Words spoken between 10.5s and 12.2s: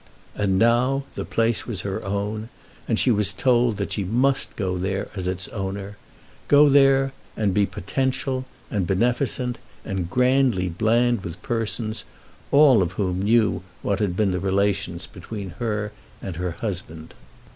bland with persons,